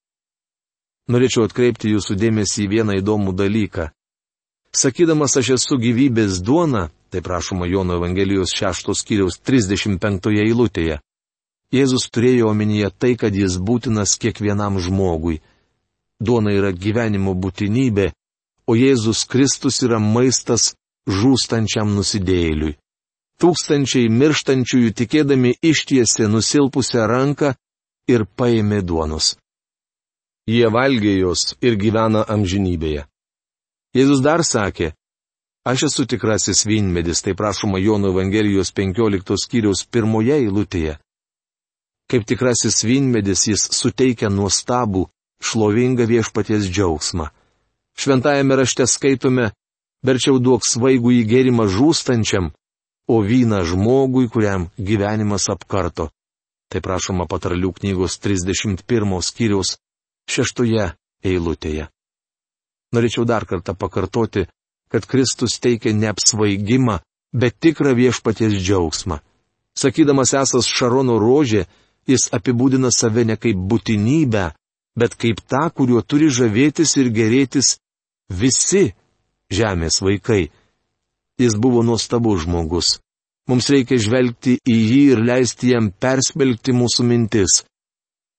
Norėčiau 1.10 1.46
atkreipti 1.48 1.92
jūsų 1.92 2.16
dėmesį 2.20 2.66
į 2.66 2.70
vieną 2.76 2.96
įdomų 3.00 3.34
dalyką. 3.36 3.88
Sakydamas 4.72 5.36
aš 5.36 5.54
esu 5.56 5.76
gyvybės 5.80 6.40
duona, 6.44 6.90
tai 7.10 7.20
prašoma 7.20 7.66
Jono 7.68 7.98
Evangelijos 7.98 8.54
6 8.56 8.92
skyriaus 8.96 9.40
35 9.44 10.30
eilutėje. 10.44 11.00
Jėzus 11.72 12.08
turėjo 12.12 12.50
omenyje 12.52 12.90
tai, 13.00 13.14
kad 13.16 13.34
jis 13.34 13.56
būtinas 13.56 14.14
kiekvienam 14.20 14.78
žmogui. 14.80 15.40
Duona 16.20 16.52
yra 16.52 16.70
gyvenimo 16.72 17.34
būtinybė, 17.34 18.12
o 18.68 18.76
Jėzus 18.76 19.24
Kristus 19.24 19.82
yra 19.82 19.98
maistas 19.98 20.74
žūstančiam 21.08 21.92
nusidėjėliui. 21.96 22.76
Tūkstančiai 23.42 24.12
mirštančiųjų 24.12 24.92
tikėdami 25.00 25.56
ištiesė 25.64 26.28
nusilpusią 26.30 27.08
ranką 27.10 27.56
ir 28.08 28.24
paėmė 28.24 28.82
duonos. 28.82 29.36
Jie 30.48 30.66
valgė 30.66 31.14
jos 31.20 31.54
ir 31.62 31.76
gyvena 31.78 32.24
amžinybėje. 32.34 33.06
Jėzus 33.94 34.22
dar 34.24 34.42
sakė, 34.42 34.92
aš 35.68 35.86
esu 35.88 36.06
tikrasis 36.10 36.64
vynmedis, 36.66 37.22
tai 37.22 37.36
prašoma 37.38 37.78
Jono 37.78 38.10
Evangelijos 38.10 38.72
15 38.74 39.38
skyriaus 39.44 39.84
pirmoje 39.86 40.40
eilutėje. 40.40 40.96
Kaip 42.10 42.24
tikrasis 42.26 42.82
vynmedis 42.82 43.46
jis 43.46 43.68
suteikia 43.76 44.32
nuostabų, 44.32 45.06
šlovingą 45.42 46.08
viešpaties 46.08 46.66
džiaugsmą. 46.70 47.28
Šventajame 47.98 48.56
rašte 48.56 48.86
skaitome, 48.88 49.52
verčiau 50.02 50.40
duok 50.40 50.66
svaigų 50.66 51.12
į 51.20 51.22
gėrimą 51.28 51.68
žūstančiam, 51.70 52.50
o 53.08 53.20
vyną 53.22 53.62
žmogui, 53.68 54.28
kuriam 54.32 54.70
gyvenimas 54.78 55.48
apkarto. 55.52 56.10
Tai 56.72 56.80
prašoma 56.80 57.26
patarlių 57.28 57.74
knygos 57.76 58.16
31 58.24 59.18
skyriaus 59.20 59.74
šeštoje 60.32 60.86
eilutėje. 61.20 61.90
Norėčiau 62.96 63.26
dar 63.28 63.44
kartą 63.48 63.74
pakartoti, 63.76 64.46
kad 64.88 65.04
Kristus 65.08 65.58
teikia 65.60 65.92
ne 65.96 66.08
apsvaigimą, 66.12 66.98
bet 67.32 67.58
tikrą 67.60 67.92
viešpaties 67.96 68.56
džiaugsmą. 68.56 69.20
Sakydamas 69.76 70.32
esas 70.36 70.68
Šarono 70.68 71.16
rožė, 71.20 71.66
jis 72.08 72.28
apibūdina 72.36 72.90
save 72.92 73.24
ne 73.24 73.36
kaip 73.40 73.56
būtinybę, 73.56 74.50
bet 74.96 75.16
kaip 75.16 75.40
tą, 75.48 75.68
kuriuo 75.76 76.02
turi 76.04 76.28
žavėtis 76.28 76.96
ir 77.00 77.08
gerėtis 77.12 77.78
visi 78.28 78.92
žemės 79.52 80.00
vaikai. 80.04 80.50
Jis 81.40 81.56
buvo 81.56 81.80
nuostabus 81.84 82.44
žmogus. 82.44 82.98
Mums 83.50 83.68
reikia 83.74 83.98
žvelgti 83.98 84.56
į 84.68 84.76
jį 84.76 85.00
ir 85.14 85.22
leisti 85.26 85.72
jam 85.72 85.90
persmelkti 85.90 86.74
mūsų 86.76 87.06
mintis. 87.08 87.62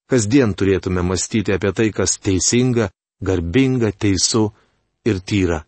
Kasdien 0.10 0.54
turėtume 0.56 1.04
mąstyti 1.04 1.56
apie 1.56 1.74
tai, 1.76 1.90
kas 1.92 2.16
teisinga, 2.24 2.90
garbinga, 3.24 3.92
teisu 3.92 4.48
ir 5.08 5.20
tyra. 5.20 5.64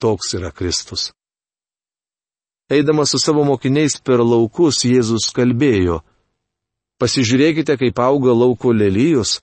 Toks 0.00 0.34
yra 0.38 0.50
Kristus. 0.52 1.10
Eidamas 2.72 3.12
su 3.12 3.20
savo 3.20 3.44
mokiniais 3.44 3.98
per 4.00 4.24
laukus, 4.24 4.80
Jėzus 4.88 5.28
kalbėjo, 5.36 6.00
pasižiūrėkite, 7.00 7.76
kaip 7.76 8.00
auga 8.00 8.32
lauko 8.32 8.72
lelyjos, 8.72 9.36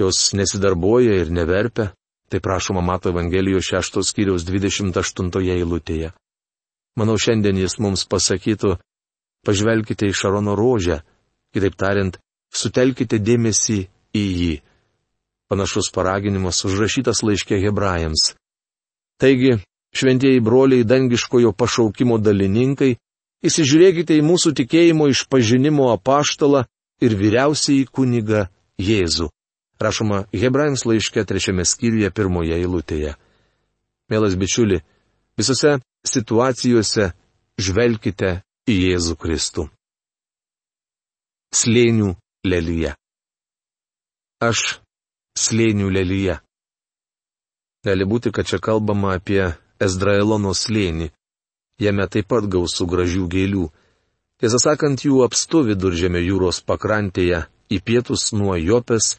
jos 0.00 0.30
nesidarbuoja 0.32 1.18
ir 1.20 1.32
neverpia, 1.34 1.90
Tai 2.28 2.40
prašoma 2.40 2.80
Mato 2.80 3.08
Evangelijos 3.08 3.70
6 3.72 4.02
skyriaus 4.04 4.44
28 4.44 5.48
eilutėje. 5.54 6.12
Manau, 6.96 7.18
šiandien 7.20 7.58
jis 7.60 7.76
mums 7.82 8.06
pasakytų, 8.08 8.76
pažvelkite 9.46 10.08
į 10.08 10.16
Šarono 10.16 10.56
rožę, 10.58 11.02
kitaip 11.54 11.76
tariant, 11.78 12.18
sutelkite 12.54 13.20
dėmesį 13.22 13.78
į 14.16 14.24
jį. 14.40 14.54
Panašus 15.48 15.92
paraginimas 15.94 16.64
užrašytas 16.68 17.22
laiškė 17.24 17.60
hebrajams. 17.62 18.34
Taigi, 19.18 19.56
šventieji 19.96 20.42
broliai 20.44 20.84
dangiškojo 20.84 21.54
pašaukimo 21.56 22.18
dalininkai, 22.20 22.96
įsižiūrėkite 23.46 24.18
į 24.18 24.26
mūsų 24.26 24.52
tikėjimo 24.60 25.08
išpažinimo 25.12 25.88
apaštalą 25.94 26.66
ir 27.00 27.16
vyriausiai 27.18 27.86
kunigą 27.86 28.46
Jėzų. 28.78 29.30
Rašoma 29.78 30.24
Hebrajams 30.34 30.84
laiške 30.86 31.22
trečiame 31.26 31.64
skyriuje 31.66 32.10
pirmoje 32.10 32.56
eilutėje. 32.58 33.14
Mielas 34.10 34.34
bičiuli, 34.38 34.80
visose 35.38 35.78
situacijose 36.06 37.12
žvelkite 37.58 38.38
į 38.68 38.76
Jėzų 38.84 39.16
Kristų. 39.18 39.68
Slėnių 41.54 42.12
lelyje. 42.44 42.94
Aš 44.44 44.78
slėnių 45.38 45.88
lelyje. 45.90 46.38
Gali 47.86 48.04
būti, 48.04 48.30
kad 48.34 48.46
čia 48.46 48.58
kalbama 48.62 49.14
apie 49.16 49.54
Ezdraelono 49.80 50.52
slėnį. 50.54 51.08
Jame 51.78 52.06
taip 52.10 52.28
pat 52.30 52.46
gausų 52.50 52.86
gražių 52.90 53.28
gėlių. 53.30 53.68
Tiesą 54.38 54.58
sakant, 54.62 55.02
jų 55.06 55.22
apstu 55.26 55.62
viduržėmio 55.66 56.20
jūros 56.22 56.60
pakrantėje, 56.66 57.46
į 57.70 57.78
pietus 57.82 58.32
nuo 58.34 58.56
Jopės, 58.58 59.16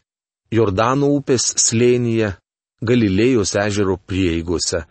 Jordano 0.52 1.10
upės 1.16 1.50
slėnyje, 1.60 2.34
Galilėjos 2.80 3.52
ežero 3.60 3.98
prieigose. 4.08 4.86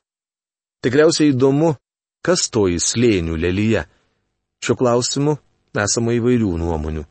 Tikriausiai 0.79 1.33
įdomu, 1.33 1.73
kas 2.23 2.47
toji 2.53 2.79
slėnių 2.79 3.35
lelyje. 3.35 3.83
Šiuo 4.63 4.75
klausimu 4.79 5.35
esama 5.79 6.15
įvairių 6.15 6.53
nuomonių. 6.61 7.03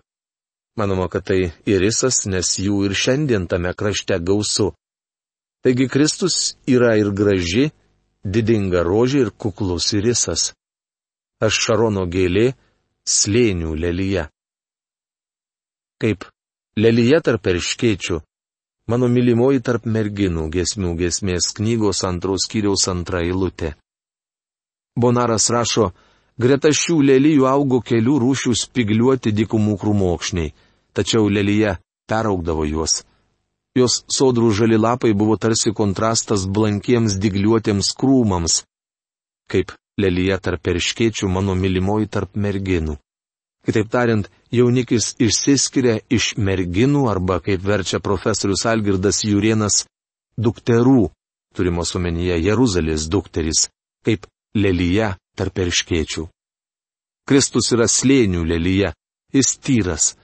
Manoma, 0.79 1.09
kad 1.13 1.27
tai 1.29 1.51
irisas, 1.67 2.23
nes 2.31 2.55
jų 2.63 2.85
ir 2.87 2.95
šiandien 2.95 3.49
tame 3.51 3.73
krašte 3.75 4.17
gausu. 4.23 4.71
Taigi 5.65 5.89
Kristus 5.91 6.55
yra 6.71 6.95
ir 7.01 7.11
graži, 7.11 7.73
didinga 8.23 8.85
rožė 8.87 9.25
ir 9.27 9.31
kuklus 9.35 9.91
irisas. 9.99 10.53
Aš 11.43 11.59
šarono 11.67 12.07
gėlė, 12.07 12.53
slėnių 13.05 13.75
lelyje. 13.75 14.29
Kaip 15.99 16.29
lelyje 16.79 17.21
tarp 17.27 17.51
erškėčių, 17.53 18.21
mano 18.89 19.09
mylimoji 19.13 19.63
tarp 19.65 19.87
merginų 19.87 20.49
gesmių 20.53 20.95
gesmės 21.03 21.53
knygos 21.57 22.05
antros 22.09 22.49
kiriaus 22.51 22.89
antra 22.93 23.23
eilutė. 23.27 23.75
Bonaras 24.99 25.49
rašo, 25.55 25.93
greta 26.41 26.73
šių 26.75 26.97
lelyjų 27.11 27.47
augo 27.51 27.83
kelių 27.85 28.17
rūšių 28.25 28.55
spigliuoti 28.63 29.35
dikumų 29.37 29.77
krūmokšniai, 29.83 30.55
tačiau 30.97 31.29
lelyje 31.29 31.77
peraugdavo 32.11 32.65
juos. 32.67 33.03
Jos 33.79 34.01
sodrų 34.11 34.51
žali 34.59 34.79
lapai 34.81 35.13
buvo 35.15 35.37
tarsi 35.37 35.71
kontrastas 35.77 36.47
blankiems 36.49 37.19
digliuotiems 37.23 37.93
krūmams. 38.01 38.63
Kaip 39.53 39.77
lelyje 40.01 40.39
tarp 40.43 40.65
perškėčių 40.67 41.29
mano 41.31 41.55
mylimoji 41.55 42.09
tarp 42.11 42.35
merginų. 42.35 42.97
Kitaip 43.69 43.91
tariant, 43.93 44.29
jaunikis 44.55 45.13
išsiskiria 45.21 45.99
iš 46.09 46.33
merginų 46.41 47.05
arba, 47.11 47.37
kaip 47.45 47.61
verčia 47.61 48.01
profesorius 48.01 48.65
Algirdas 48.71 49.21
Jurienas, 49.29 49.83
dukterų, 50.41 51.11
turimos 51.55 51.93
omenyje 51.99 52.41
Jeruzalės 52.41 53.09
dukteris, 53.13 53.67
kaip 54.09 54.25
lelyje 54.57 55.13
tarp 55.37 55.59
perškėčių. 55.61 56.29
Kristus 57.29 57.75
yra 57.77 57.85
slėnių 57.93 58.47
lelyje, 58.49 58.95
jis 59.37 59.59
tyras, 59.61 60.15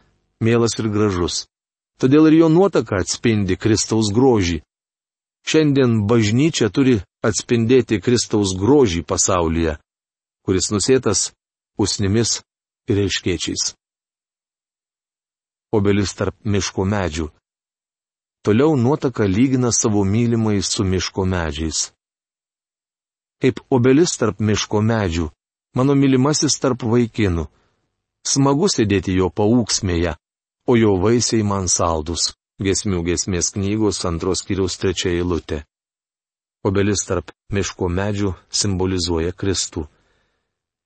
mielas 0.41 0.81
ir 0.81 0.89
gražus 0.89 1.45
todėl 2.01 2.29
ir 2.29 2.39
jo 2.43 2.49
nuotaka 2.53 3.01
atspindi 3.03 3.57
Kristaus 3.57 4.11
grožį. 4.15 4.61
Šiandien 5.45 6.05
bažnyčia 6.09 6.71
turi 6.73 6.99
atspindėti 7.25 8.01
Kristaus 8.01 8.55
grožį 8.57 9.05
pasaulyje, 9.05 9.77
kuris 10.45 10.71
nusėtas 10.73 11.33
usnimis 11.81 12.41
ir 12.89 13.01
aiškiečiais. 13.05 13.75
Obelis 15.75 16.15
tarp 16.19 16.37
miško 16.45 16.85
medžių. 16.85 17.27
Toliau 18.45 18.77
nuotaka 18.77 19.25
lygina 19.25 19.73
savo 19.73 20.05
mylimai 20.05 20.63
su 20.63 20.85
miško 20.85 21.25
medžiais. 21.25 21.91
Kaip 23.41 23.61
obelis 23.71 24.17
tarp 24.21 24.41
miško 24.41 24.81
medžių, 24.81 25.31
mano 25.77 25.97
mylimasis 25.99 26.61
tarp 26.63 26.85
vaikinų. 26.93 27.49
Smagu 28.25 28.71
sėdėti 28.73 29.17
jo 29.19 29.29
paūksmėje, 29.29 30.15
o 30.71 30.77
jo 30.77 30.95
vaisiai 31.03 31.43
man 31.45 31.69
saldus. 31.69 32.33
Gesmių 32.63 33.03
gesmės 33.09 33.51
knygos 33.57 34.05
antros 34.07 34.45
kiriaus 34.47 34.79
trečia 34.79 35.11
eilutė. 35.11 35.65
Obelis 36.65 37.03
tarp 37.09 37.33
miško 37.53 37.89
medžių 37.91 38.31
simbolizuoja 38.61 39.35
Kristų. 39.35 39.89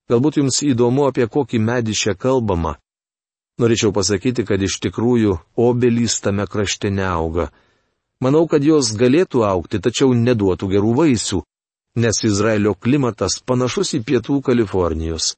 Galbūt 0.08 0.38
jums 0.40 0.62
įdomu, 0.64 1.04
apie 1.08 1.26
kokį 1.28 1.58
medį 1.60 1.94
čia 1.94 2.14
kalbama. 2.16 2.78
Norėčiau 3.60 3.92
pasakyti, 3.92 4.44
kad 4.48 4.62
iš 4.62 4.78
tikrųjų 4.84 5.34
obelys 5.58 6.20
tame 6.24 6.46
krašte 6.46 6.90
neauga. 6.94 7.50
Manau, 8.22 8.46
kad 8.50 8.64
jos 8.64 8.94
galėtų 8.98 9.44
aukti, 9.46 9.80
tačiau 9.82 10.14
neduotų 10.14 10.70
gerų 10.72 10.94
vaisių, 11.00 11.42
nes 11.98 12.22
Izraelio 12.24 12.72
klimatas 12.74 13.38
panašus 13.44 13.92
į 13.98 14.02
pietų 14.06 14.40
Kalifornijos. 14.46 15.34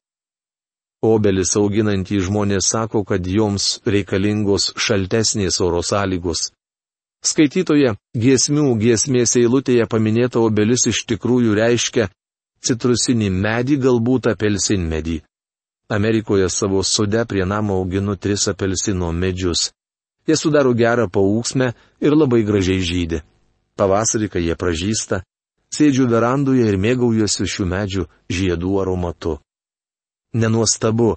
Obelis 1.03 1.57
auginantys 1.57 2.27
žmonės 2.29 2.71
sako, 2.75 3.03
kad 3.09 3.27
joms 3.27 3.81
reikalingos 3.89 4.71
šaltesnės 4.77 5.61
oro 5.65 5.81
sąlygos. 5.81 6.51
Skaitytoje 7.25 7.95
giesmių 8.17 8.77
giesmės 8.81 9.35
eilutėje 9.41 9.89
paminėta 9.89 10.41
obelis 10.41 10.87
iš 10.93 11.05
tikrųjų 11.09 11.57
reiškia 11.57 12.09
citrusinį 12.67 13.31
medį, 13.31 13.81
galbūt 13.85 14.31
apelsinmedį. 14.33 15.21
Amerikoje 15.91 16.49
savo 16.49 16.83
sode 16.87 17.25
prie 17.27 17.45
namo 17.45 17.81
auginu 17.81 18.17
tris 18.17 18.47
apelsino 18.49 19.11
medžius. 19.13 19.71
Jie 20.29 20.37
sudaro 20.37 20.75
gerą 20.77 21.09
paūksmę 21.11 21.73
ir 22.05 22.15
labai 22.15 22.45
gražiai 22.47 22.85
žydė. 22.85 23.23
Pavasarį, 23.81 24.29
kai 24.31 24.43
jie 24.45 24.55
pražįsta, 24.55 25.23
sėdžiu 25.75 26.07
verandoje 26.11 26.69
ir 26.69 26.79
mėgaujuosi 26.79 27.49
šių 27.49 27.67
medžių 27.73 28.05
žiedų 28.31 28.77
aromatu. 28.83 29.39
Nenuostabu, 30.35 31.17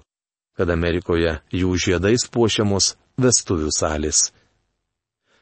kad 0.56 0.70
Amerikoje 0.70 1.36
jų 1.54 1.76
žiedais 1.84 2.26
puošiamos 2.30 2.94
vestuvių 3.20 3.70
salės. 3.70 4.32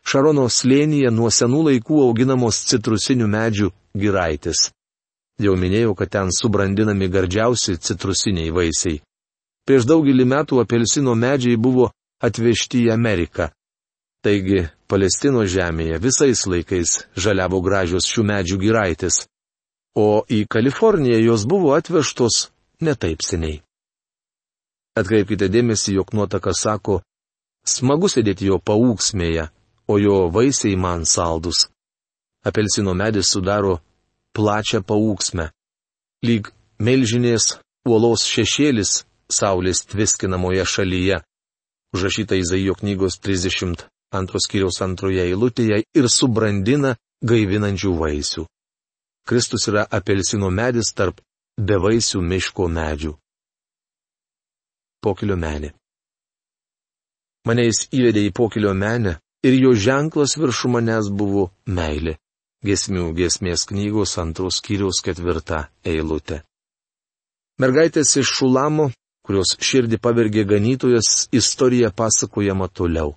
Šarono 0.04 0.48
slėnyje 0.50 1.12
nuo 1.14 1.30
senų 1.30 1.62
laikų 1.70 2.02
auginamos 2.08 2.58
citrusinių 2.68 3.28
medžių 3.30 3.70
giraitis. 3.96 4.72
Jau 5.40 5.54
minėjau, 5.56 5.94
kad 5.96 6.10
ten 6.12 6.28
subrandinami 6.34 7.08
gardžiausi 7.08 7.78
citrusiniai 7.80 8.52
vaisiai. 8.52 9.00
Prieš 9.66 9.86
daugelį 9.88 10.26
metų 10.28 10.60
apelsino 10.60 11.14
medžiai 11.14 11.56
buvo 11.56 11.90
atvežti 12.22 12.86
į 12.86 12.92
Ameriką. 12.94 13.48
Taigi, 14.22 14.68
Palestino 14.86 15.42
žemėje 15.48 15.98
visais 16.02 16.44
laikais 16.46 16.98
žaliavo 17.18 17.62
gražios 17.64 18.06
šių 18.06 18.26
medžių 18.28 18.58
giraitis. 18.60 19.24
O 19.98 20.22
į 20.30 20.44
Kaliforniją 20.48 21.18
jos 21.22 21.46
buvo 21.48 21.72
atvežtos 21.74 22.48
netaip 22.80 23.24
seniai. 23.24 23.62
Atkreipkite 24.98 25.48
dėmesį, 25.48 25.96
jog 25.98 26.12
nuotaka 26.12 26.52
sako, 26.52 27.00
smagu 27.64 28.10
sėdėti 28.12 28.50
jo 28.50 28.58
paūksmėje, 28.60 29.48
o 29.88 29.98
jo 29.98 30.16
vaisiai 30.34 30.76
man 30.76 31.06
saldus. 31.08 31.66
Apelsino 32.44 32.94
medis 32.94 33.30
sudaro 33.32 33.78
plačią 34.36 34.82
paūksmę. 34.88 35.50
Lyg 36.26 36.50
melžinės 36.78 37.58
uolos 37.88 38.24
šešėlis 38.28 39.02
saulės 39.32 39.84
tviskinamoje 39.90 40.64
šalyje. 40.74 41.22
Užrašyta 41.92 42.38
Izaijo 42.40 42.74
knygos 42.80 43.18
32 43.20 44.44
skyriaus 44.44 44.80
antroje 44.84 45.26
eilutėje 45.26 45.82
ir 45.98 46.08
subrandina 46.08 46.96
gaivinančių 47.22 47.92
vaisių. 47.98 48.46
Kristus 49.28 49.68
yra 49.70 49.84
apelsino 49.98 50.50
medis 50.50 50.92
tarp 50.96 51.20
bevaisių 51.60 52.22
miško 52.22 52.68
medžių. 52.78 53.12
Pokilio 55.02 55.36
menė. 55.36 55.72
Mane 57.46 57.66
jis 57.66 57.88
įvedė 57.90 58.22
į 58.28 58.32
pokilio 58.38 58.72
menę 58.74 59.16
ir 59.46 59.56
jo 59.58 59.72
ženklas 59.74 60.36
viršų 60.38 60.70
manęs 60.76 61.10
buvo 61.10 61.48
meilė. 61.66 62.16
Gesmių 62.62 63.08
gesmės 63.18 63.66
knygos 63.66 64.18
antros 64.22 64.60
kiriaus 64.62 65.00
ketvirta 65.02 65.64
eilutė. 65.82 66.42
Mergaitės 67.58 68.14
iš 68.20 68.30
Šulamo, 68.38 68.92
kurios 69.26 69.56
širdį 69.58 69.98
pavergė 70.02 70.44
ganytojas, 70.46 71.26
istorija 71.34 71.90
pasakojama 71.90 72.68
toliau. 72.70 73.16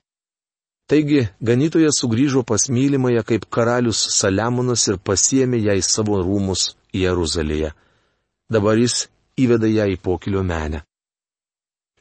Taigi 0.90 1.28
ganytojas 1.42 2.02
sugrįžo 2.02 2.44
pas 2.46 2.68
mylimąją 2.70 3.24
kaip 3.26 3.46
karalius 3.50 4.02
Saliamonas 4.18 4.88
ir 4.92 4.98
pasiemė 4.98 5.62
ją 5.68 5.78
į 5.78 5.86
savo 5.86 6.20
rūmus 6.22 6.76
Jeruzalėje. 6.94 7.72
Dabar 8.50 8.78
jis 8.78 9.08
įveda 9.42 9.70
ją 9.70 9.88
į 9.94 9.98
pokilio 10.02 10.44
menę. 10.46 10.84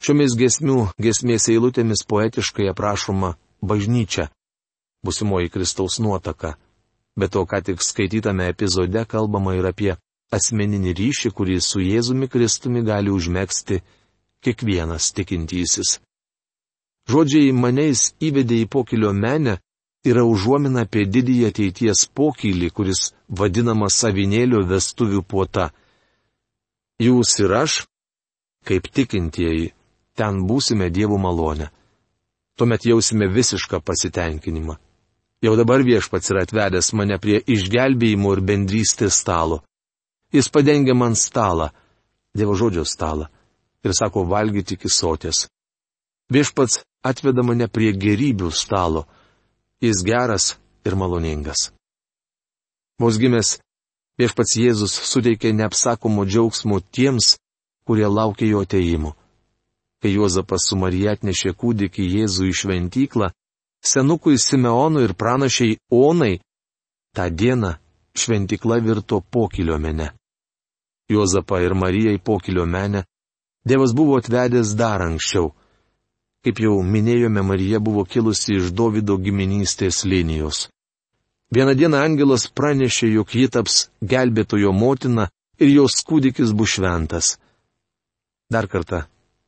Šiomis 0.04 0.34
gesmių 0.36 0.80
gesmės 1.00 1.48
eilutėmis 1.48 2.04
poetiškai 2.08 2.68
aprašoma 2.72 3.36
bažnyčia, 3.64 4.28
busimoji 5.04 5.52
Kristaus 5.54 5.96
nuotaka. 6.00 6.58
Bet 7.16 7.34
to, 7.34 7.44
ką 7.46 7.60
tik 7.62 7.82
skaitytame 7.82 8.48
epizode, 8.50 9.04
kalbama 9.06 9.54
ir 9.54 9.66
apie 9.70 9.92
asmeninį 10.34 10.94
ryšį, 10.98 11.30
kurį 11.36 11.60
su 11.62 11.82
Jėzumi 11.82 12.28
Kristumi 12.30 12.82
gali 12.82 13.12
užmėgsti 13.14 13.80
kiekvienas 14.44 15.12
tikintysis. 15.16 15.98
Žodžiai 17.10 17.52
maneis 17.52 18.10
įvedė 18.24 18.62
į 18.64 18.68
pokilio 18.74 19.12
menę 19.12 19.58
yra 20.08 20.24
užuomina 20.24 20.84
apie 20.88 21.04
didįjį 21.08 21.46
ateities 21.50 22.06
pokylį, 22.18 22.70
kuris 22.76 23.12
vadinamas 23.28 24.00
savinėlio 24.02 24.64
vestuvių 24.68 25.22
puota. 25.22 25.70
Jūs 27.00 27.38
ir 27.44 27.54
aš, 27.60 27.84
kaip 28.68 28.88
tikintieji, 28.88 29.72
ten 30.18 30.44
būsime 30.48 30.90
Dievo 30.90 31.18
malonę. 31.20 31.70
Tuomet 32.56 32.86
jausime 32.86 33.28
visišką 33.28 33.80
pasitenkinimą. 33.82 34.78
Jau 35.44 35.52
dabar 35.60 35.82
viešpats 35.84 36.30
yra 36.32 36.46
atvedęs 36.46 36.94
mane 36.96 37.18
prie 37.20 37.42
išgelbėjimo 37.54 38.30
ir 38.32 38.40
bendrystės 38.48 39.18
stalo. 39.20 39.60
Jis 40.32 40.48
padengia 40.48 40.94
man 40.96 41.12
stalą, 41.14 41.68
Dievo 42.34 42.56
žodžio 42.58 42.82
stalą, 42.88 43.28
ir 43.84 43.92
sako 43.94 44.24
valgyti 44.26 44.74
iki 44.74 44.88
sotės. 44.90 45.44
Viešpats 46.32 46.80
atveda 47.04 47.44
mane 47.46 47.68
prie 47.68 47.92
gerybių 47.92 48.48
stalo. 48.50 49.04
Jis 49.84 50.00
geras 50.02 50.54
ir 50.88 50.96
maloningas. 50.96 51.68
Vos 52.98 53.20
gimęs, 53.20 53.58
viešpats 54.18 54.56
Jėzus 54.56 54.96
suteikė 55.12 55.52
neapsakomo 55.52 56.24
džiaugsmo 56.24 56.80
tiems, 56.80 57.36
kurie 57.84 58.08
laukia 58.08 58.48
jo 58.48 58.64
ateimų. 58.64 59.12
Kai 60.00 60.16
Juozapas 60.16 60.70
su 60.70 60.80
Marija 60.80 61.14
atnešė 61.14 61.52
kūdikį 61.52 62.08
Jėzų 62.16 62.48
į 62.48 62.56
šventyklą, 62.60 63.30
senukui 63.84 64.38
Simeonui 64.38 65.04
ir 65.04 65.14
pranašiai 65.14 65.78
Onai, 65.90 66.40
tą 67.16 67.28
dieną 67.30 67.74
šventykla 68.16 68.78
virto 68.86 69.20
pokilio 69.20 69.78
mene. 69.78 70.12
Juozapą 71.10 71.60
ir 71.60 71.74
Marijai 71.74 72.18
pokilio 72.18 72.66
menę 72.66 73.04
Dievas 73.64 73.92
buvo 73.96 74.16
atvedęs 74.20 74.74
dar 74.76 75.02
anksčiau 75.02 75.52
Kaip 76.44 76.58
jau 76.60 76.82
minėjome, 76.84 77.40
Marija 77.40 77.78
buvo 77.80 78.02
kilusi 78.04 78.58
iš 78.58 78.66
Davido 78.76 79.14
giminystės 79.16 80.02
linijos. 80.04 80.66
Vieną 81.56 81.72
dieną 81.80 82.02
angelas 82.04 82.44
pranešė, 82.52 83.08
jog 83.16 83.32
ji 83.32 83.48
taps 83.48 83.76
gelbėtojo 84.04 84.74
motina 84.76 85.30
ir 85.56 85.72
jos 85.72 85.96
kūdikis 86.04 86.52
bus 86.52 86.74
šventas. 86.76 87.38
Dar 88.52 88.68
kartą 88.68 89.06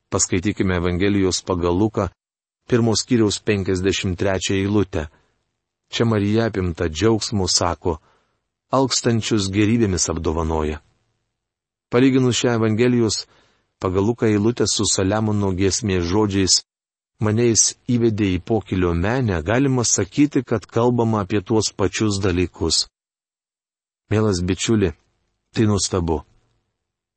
paskaitykime 0.08 0.78
Evangelijos 0.80 1.42
pagal 1.44 1.76
Luką, 1.76 2.08
pirmos 2.68 3.04
kiriaus 3.08 3.38
53 3.42 4.54
eilutę. 4.58 5.06
Čia 5.92 6.04
Marija 6.04 6.46
apimta 6.50 6.88
džiaugsmu 6.88 7.46
sako, 7.48 7.98
alkstančius 8.70 9.50
gerybėmis 9.54 10.08
apdovanoja. 10.10 10.80
Palyginus 11.90 12.36
šią 12.40 12.56
Evangelijos 12.58 13.26
pagal 13.78 14.04
Luką 14.04 14.26
eilutę 14.26 14.66
su 14.66 14.84
Saliamono 14.90 15.52
giesmės 15.54 16.08
žodžiais 16.10 16.64
mane 17.20 17.46
jis 17.50 17.76
įvedė 17.88 18.32
į 18.36 18.42
pokilio 18.44 18.92
menę, 18.94 19.40
galima 19.42 19.84
sakyti, 19.84 20.42
kad 20.44 20.66
kalbama 20.66 21.22
apie 21.24 21.40
tuos 21.40 21.72
pačius 21.72 22.20
dalykus. 22.20 22.86
Mielas 24.10 24.42
bičiuli, 24.42 24.92
tai 25.54 25.66
nuostabu. 25.66 26.22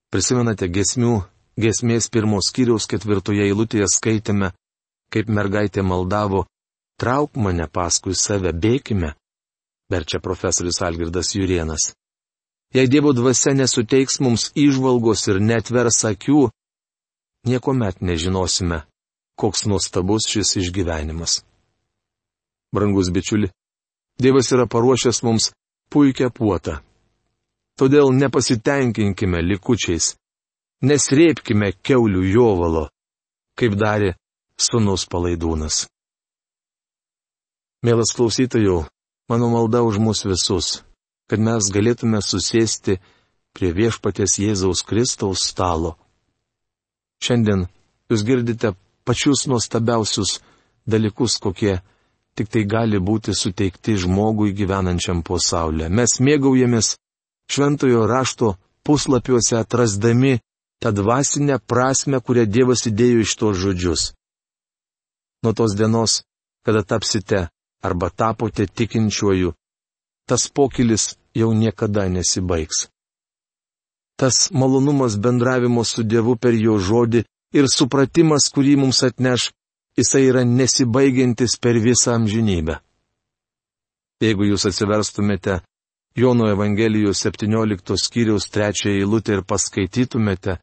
Prisimenate 0.10 0.70
gesmių, 0.74 1.20
gesmės 1.60 2.10
pirmos 2.10 2.50
skyriaus 2.50 2.88
ketvirtoje 2.90 3.46
eilutėje 3.46 3.90
skaitėme, 3.92 4.54
kaip 5.14 5.30
mergaitė 5.30 5.84
maldavo, 5.86 6.46
trauk 7.00 7.36
mane 7.36 7.68
paskui 7.68 8.16
save, 8.16 8.54
bėkime, 8.54 9.14
verčia 9.90 10.20
profesorius 10.20 10.82
Algirdas 10.86 11.34
Jurienas. 11.36 11.94
Jei 12.74 12.88
Dievo 12.88 13.14
dvasia 13.18 13.56
nesuteiks 13.58 14.20
mums 14.22 14.52
išvalgos 14.54 15.26
ir 15.32 15.40
netvers 15.42 16.04
akių, 16.06 16.50
nieko 17.50 17.74
met 17.74 18.04
nežinosime, 18.06 18.84
koks 19.40 19.66
nuostabus 19.66 20.28
šis 20.30 20.58
išgyvenimas. 20.62 21.40
Brangus 22.76 23.10
bičiuli, 23.10 23.50
Dievas 24.20 24.52
yra 24.52 24.68
paruošęs 24.68 25.24
mums 25.24 25.50
puikią 25.90 26.30
puotą. 26.36 26.82
Todėl 27.80 28.12
nepasitenkinkime 28.12 29.40
likučiais, 29.42 30.12
nesrėpkime 30.84 31.72
keulių 31.82 32.26
jovalo, 32.28 32.90
kaip 33.56 33.78
darė 33.80 34.14
sunus 34.60 35.08
palaidūnas. 35.08 35.88
Mielas 37.86 38.12
klausytojų, 38.12 38.84
mano 39.32 39.48
malda 39.54 39.82
už 39.88 40.02
mus 40.04 40.26
visus, 40.28 40.82
kad 41.32 41.40
mes 41.40 41.72
galėtume 41.72 42.20
susėsti 42.20 42.98
prie 43.56 43.72
viešpatės 43.72 44.36
Jėzaus 44.44 44.84
Kristaus 44.84 45.46
stalo. 45.48 45.96
Šiandien 47.24 47.68
jūs 48.12 48.26
girdite 48.28 48.74
pačius 49.08 49.46
nuostabiausius 49.48 50.40
dalykus, 50.88 51.40
kokie 51.40 51.80
tik 52.36 52.52
tai 52.52 52.66
gali 52.68 53.00
būti 53.00 53.34
suteikti 53.36 53.98
žmogui 54.00 54.54
gyvenančiam 54.56 55.24
po 55.24 55.40
saulę. 55.40 55.90
Mes 55.90 56.20
mėgaujamės 56.20 56.98
šventojo 57.52 58.06
rašto 58.12 58.54
puslapiuose 58.84 59.58
atrasdami 59.60 60.40
tą 60.80 60.92
dvasinę 60.96 61.60
prasme, 61.60 62.20
kurią 62.20 62.46
Dievas 62.48 62.88
įdėjo 62.92 63.26
iš 63.26 63.36
tos 63.40 63.60
žodžius. 63.60 64.12
Nuo 65.44 65.54
tos 65.54 65.76
dienos, 65.76 66.24
kada 66.66 66.84
tapsite 66.84 67.48
arba 67.82 68.10
tapote 68.10 68.68
tikinčiuoju, 68.68 69.54
tas 70.28 70.44
pokylis 70.56 71.16
jau 71.40 71.54
niekada 71.54 72.10
nesibaigs. 72.10 72.88
Tas 74.20 74.52
malonumas 74.52 75.16
bendravimo 75.24 75.84
su 75.84 76.04
Dievu 76.04 76.36
per 76.36 76.54
jo 76.54 76.76
žodį 76.78 77.24
ir 77.56 77.66
supratimas, 77.72 78.50
kurį 78.54 78.76
mums 78.82 79.00
atneš, 79.08 79.52
jisai 79.98 80.26
yra 80.28 80.44
nesibaigiantis 80.44 81.56
per 81.64 81.80
visą 81.80 82.18
amžinybę. 82.20 82.76
Jeigu 84.20 84.50
jūs 84.52 84.68
atsiverstumėte 84.68 85.62
Jono 86.20 86.50
Evangelijos 86.52 87.22
17 87.24 87.96
skyriaus 88.04 88.50
3 88.52 88.92
eilutę 88.92 89.38
ir 89.38 89.46
paskaitytumėte, 89.48 90.58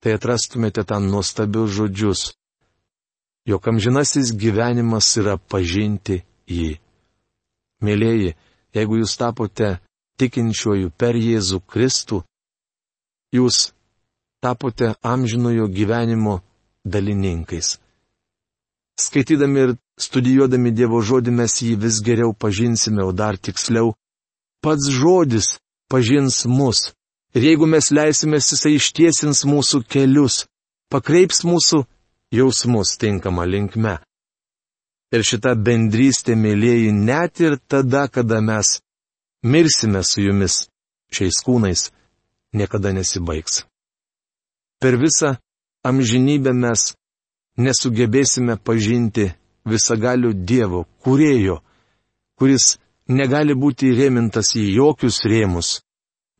tai 0.00 0.12
atrastumėte 0.16 0.84
ten 0.84 1.08
nuostabius 1.08 1.72
žodžius. 1.78 2.26
Jok 3.48 3.68
amžinasis 3.72 4.34
gyvenimas 4.36 5.08
yra 5.16 5.38
pažinti 5.38 6.20
jį. 6.48 6.76
Mėlyjeji, 7.80 8.34
jeigu 8.76 9.00
jūs 9.00 9.16
tapote 9.16 9.78
tikinčiuoju 10.20 10.90
per 11.00 11.16
Jėzų 11.16 11.62
Kristų, 11.64 12.20
jūs 13.32 13.70
tapote 14.44 14.92
amžinojo 15.00 15.68
gyvenimo 15.72 16.40
dalininkais. 16.84 17.78
Skaitydami 19.00 19.60
ir 19.64 19.72
studijuodami 20.00 20.72
Dievo 20.76 21.00
žodį 21.00 21.32
mes 21.40 21.56
jį 21.64 21.74
vis 21.80 22.00
geriau 22.04 22.34
pažinsime, 22.36 23.00
o 23.04 23.12
dar 23.16 23.38
tiksliau, 23.40 23.94
pats 24.60 24.90
žodis 24.92 25.56
pažins 25.88 26.44
mus. 26.44 26.90
Ir 27.32 27.46
jeigu 27.48 27.66
mes 27.70 27.88
leisimės, 27.94 28.50
jisai 28.52 28.74
ištiesins 28.76 29.44
mūsų 29.48 29.84
kelius, 29.88 30.44
pakreips 30.92 31.44
mūsų 31.48 31.84
jausmus 32.32 32.96
tinkamą 32.98 33.44
linkme. 33.44 33.98
Ir 35.10 35.24
šita 35.26 35.56
bendrystė, 35.58 36.36
mėlyjeji, 36.38 36.92
net 36.94 37.40
ir 37.42 37.58
tada, 37.66 38.06
kada 38.08 38.38
mes 38.40 38.78
mirsime 39.42 40.04
su 40.06 40.22
jumis 40.22 40.68
šiais 41.10 41.40
kūnais, 41.42 41.88
niekada 42.54 42.92
nesibaigs. 42.94 43.64
Per 44.80 44.94
visą 45.02 45.34
amžinybę 45.82 46.54
mes 46.54 46.92
nesugebėsime 47.58 48.56
pažinti 48.62 49.32
visagalių 49.66 50.32
Dievo, 50.46 50.84
kurėjo, 51.02 51.58
kuris 52.38 52.76
negali 53.10 53.56
būti 53.58 53.90
įrėmintas 53.90 54.54
į 54.56 54.68
jokius 54.76 55.24
rėmus, 55.26 55.80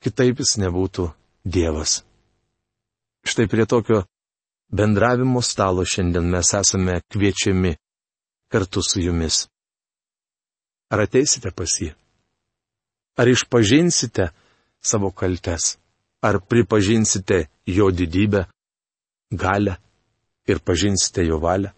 kitaip 0.00 0.40
jis 0.40 0.56
nebūtų 0.62 1.10
Dievas. 1.44 2.04
Štai 3.26 3.48
prie 3.50 3.66
tokio 3.66 4.04
bendravimo 4.70 5.42
stalo 5.42 5.84
šiandien 5.84 6.26
mes 6.30 6.54
esame 6.54 7.00
kviečiami 7.12 7.76
kartu 8.50 8.80
su 8.82 9.00
jumis. 9.00 9.48
Ar 10.90 11.00
ateisite 11.06 11.50
pas 11.54 11.70
jį? 11.80 11.90
Ar 13.20 13.28
išpažinsite 13.28 14.30
savo 14.82 15.10
kaltes? 15.10 15.76
Ar 16.22 16.40
pripažinsite 16.40 17.46
jo 17.66 17.86
didybę, 17.90 18.44
galę 19.30 19.76
ir 20.50 20.58
pažinsite 20.60 21.24
jo 21.24 21.38
valią? 21.40 21.70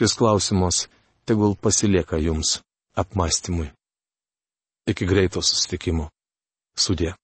Šis 0.00 0.12
klausimas 0.18 0.88
tegul 1.24 1.54
pasilieka 1.56 2.18
jums 2.18 2.60
apmąstymui. 3.00 3.70
Iki 4.90 5.06
greito 5.06 5.40
susitikimo. 5.40 6.10
Sudė. 6.76 7.14